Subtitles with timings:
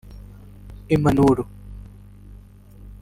[0.95, 1.43] impanuro